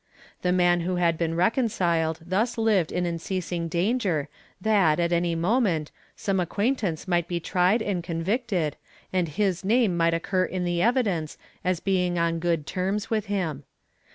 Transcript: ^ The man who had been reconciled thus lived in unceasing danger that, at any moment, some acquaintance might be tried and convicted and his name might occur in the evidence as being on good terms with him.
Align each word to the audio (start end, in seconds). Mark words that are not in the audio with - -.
^ 0.39 0.41
The 0.41 0.51
man 0.51 0.79
who 0.79 0.95
had 0.95 1.15
been 1.15 1.35
reconciled 1.35 2.21
thus 2.25 2.57
lived 2.57 2.91
in 2.91 3.05
unceasing 3.05 3.67
danger 3.67 4.29
that, 4.59 4.99
at 4.99 5.11
any 5.13 5.35
moment, 5.35 5.91
some 6.15 6.39
acquaintance 6.39 7.07
might 7.07 7.27
be 7.27 7.39
tried 7.39 7.83
and 7.83 8.03
convicted 8.03 8.77
and 9.13 9.27
his 9.29 9.63
name 9.63 9.95
might 9.95 10.15
occur 10.15 10.45
in 10.45 10.63
the 10.63 10.81
evidence 10.81 11.37
as 11.63 11.79
being 11.79 12.17
on 12.17 12.39
good 12.39 12.65
terms 12.65 13.11
with 13.11 13.27
him. 13.27 13.63